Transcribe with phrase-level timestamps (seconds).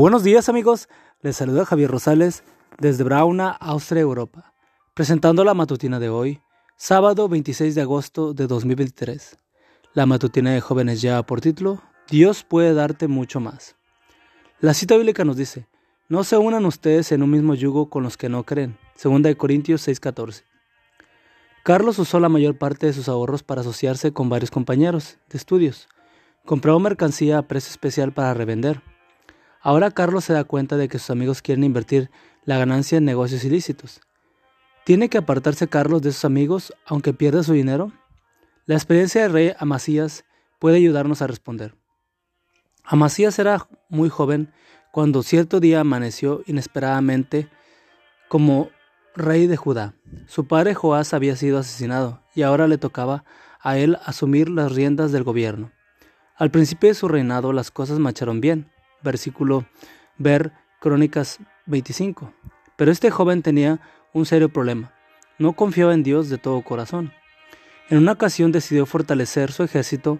[0.00, 0.88] Buenos días amigos,
[1.20, 2.44] les saluda Javier Rosales
[2.78, 4.54] desde Brauna, Austria, Europa,
[4.94, 6.40] presentando la matutina de hoy,
[6.78, 9.36] sábado 26 de agosto de 2023.
[9.92, 13.76] La matutina de jóvenes lleva por título, Dios puede darte mucho más.
[14.60, 15.68] La cita bíblica nos dice,
[16.08, 19.86] no se unan ustedes en un mismo yugo con los que no creen, 2 Corintios
[19.86, 20.44] 6:14.
[21.64, 25.86] Carlos usó la mayor parte de sus ahorros para asociarse con varios compañeros de estudios.
[26.46, 28.80] Compró mercancía a precio especial para revender
[29.62, 32.10] Ahora Carlos se da cuenta de que sus amigos quieren invertir
[32.44, 34.00] la ganancia en negocios ilícitos.
[34.84, 37.92] ¿Tiene que apartarse Carlos de sus amigos aunque pierda su dinero?
[38.66, 40.24] La experiencia del rey Amasías
[40.58, 41.76] puede ayudarnos a responder.
[42.82, 44.52] Amasías era muy joven
[44.90, 47.48] cuando cierto día amaneció inesperadamente
[48.28, 48.68] como
[49.14, 49.94] rey de Judá.
[50.26, 53.24] Su padre Joás había sido asesinado y ahora le tocaba
[53.60, 55.70] a él asumir las riendas del gobierno.
[56.34, 58.71] Al principio de su reinado las cosas marcharon bien
[59.02, 59.66] versículo
[60.18, 62.32] ver Crónicas 25.
[62.76, 63.80] Pero este joven tenía
[64.12, 64.92] un serio problema.
[65.38, 67.12] No confiaba en Dios de todo corazón.
[67.88, 70.18] En una ocasión decidió fortalecer su ejército.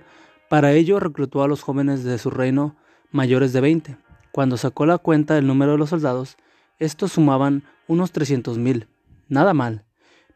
[0.49, 2.77] Para ello reclutó a los jóvenes de su reino
[3.11, 3.97] mayores de 20.
[4.33, 6.37] Cuando sacó la cuenta del número de los soldados,
[6.79, 8.89] estos sumaban unos 300 mil.
[9.29, 9.85] Nada mal.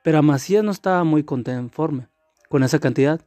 [0.02, 2.08] Pero Amasías no estaba muy conforme
[2.48, 3.20] con esa cantidad,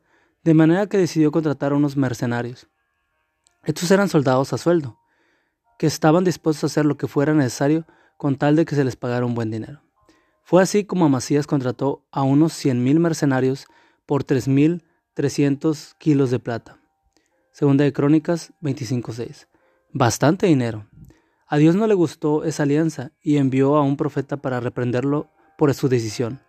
[0.44, 2.68] de manera que decidió contratar a unos mercenarios.
[3.64, 4.99] Estos eran soldados a sueldo,
[5.80, 8.98] que estaban dispuestos a hacer lo que fuera necesario con tal de que se les
[8.98, 9.82] pagara un buen dinero.
[10.44, 13.66] Fue así como Amasías contrató a unos 100.000 mercenarios
[14.06, 16.78] por 3.300 kilos de plata.
[17.54, 19.48] Segunda de Crónicas 25.6.
[19.94, 20.86] Bastante dinero.
[21.48, 25.74] A Dios no le gustó esa alianza y envió a un profeta para reprenderlo por
[25.74, 26.42] su decisión.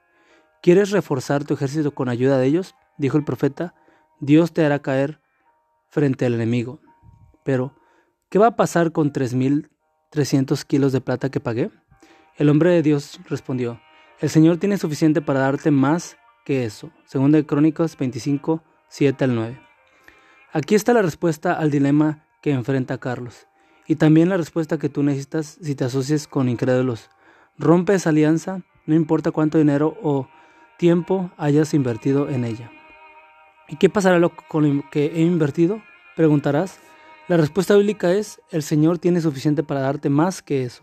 [0.61, 2.75] ¿Quieres reforzar tu ejército con ayuda de ellos?
[2.99, 3.75] dijo el profeta.
[4.19, 5.21] Dios te hará caer
[5.89, 6.81] frente al enemigo.
[7.45, 7.77] Pero,
[8.31, 11.73] ¿Qué va a pasar con 3.300 kilos de plata que pagué?
[12.37, 13.81] El hombre de Dios respondió,
[14.21, 16.93] el Señor tiene suficiente para darte más que eso.
[17.07, 19.61] Segunda de Crónicas 25, 7 al 9.
[20.53, 23.49] Aquí está la respuesta al dilema que enfrenta Carlos.
[23.89, 27.11] Y también la respuesta que tú necesitas si te asocias con incrédulos.
[27.59, 30.29] Rompe esa alianza, no importa cuánto dinero o
[30.79, 32.71] tiempo hayas invertido en ella.
[33.67, 35.83] ¿Y qué pasará con lo que he invertido?
[36.15, 36.79] Preguntarás.
[37.31, 40.83] La respuesta bíblica es, el Señor tiene suficiente para darte más que eso.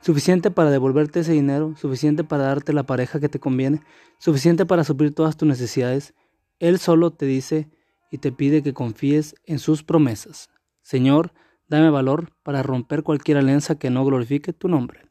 [0.00, 3.82] Suficiente para devolverte ese dinero, suficiente para darte la pareja que te conviene,
[4.16, 6.14] suficiente para suplir todas tus necesidades.
[6.60, 7.68] Él solo te dice
[8.10, 10.48] y te pide que confíes en sus promesas.
[10.80, 11.34] Señor,
[11.68, 15.02] dame valor para romper cualquier alianza que no glorifique tu nombre.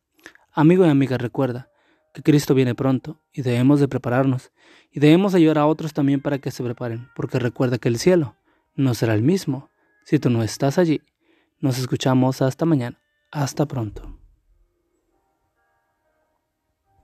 [0.51, 1.69] Amigo y amiga, recuerda
[2.11, 4.51] que Cristo viene pronto y debemos de prepararnos
[4.91, 8.35] y debemos ayudar a otros también para que se preparen, porque recuerda que el cielo
[8.73, 9.69] no será el mismo
[10.05, 11.01] si tú no estás allí,
[11.59, 13.01] nos escuchamos hasta mañana.
[13.31, 14.14] Hasta pronto.